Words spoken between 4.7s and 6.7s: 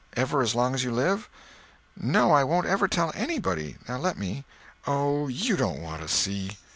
"Oh, you don't want to see!"